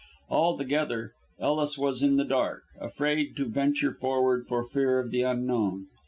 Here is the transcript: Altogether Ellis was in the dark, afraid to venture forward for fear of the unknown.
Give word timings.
Altogether 0.31 1.13
Ellis 1.39 1.77
was 1.77 2.01
in 2.01 2.15
the 2.17 2.25
dark, 2.25 2.63
afraid 2.79 3.35
to 3.37 3.45
venture 3.45 3.93
forward 3.93 4.47
for 4.47 4.63
fear 4.63 4.97
of 4.97 5.11
the 5.11 5.21
unknown. 5.21 5.89